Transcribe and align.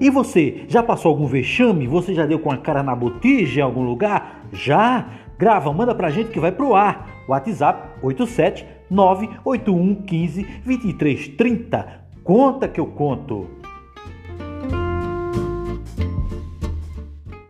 E 0.00 0.10
você, 0.10 0.64
já 0.68 0.82
passou 0.82 1.10
algum 1.10 1.26
vexame? 1.26 1.86
Você 1.86 2.14
já 2.14 2.26
deu 2.26 2.38
com 2.38 2.50
a 2.50 2.56
cara 2.56 2.82
na 2.82 2.94
botija 2.94 3.60
em 3.60 3.62
algum 3.62 3.82
lugar? 3.82 4.44
Já? 4.52 5.06
Grava, 5.38 5.72
manda 5.72 5.94
pra 5.94 6.10
gente 6.10 6.30
que 6.30 6.40
vai 6.40 6.52
pro 6.52 6.74
ar. 6.74 7.08
WhatsApp 7.28 8.00
87 8.02 8.66
981 8.90 9.94
15 10.02 10.42
23 10.64 11.28
30. 11.28 12.04
Conta 12.22 12.68
que 12.68 12.80
eu 12.80 12.86
conto. 12.86 13.63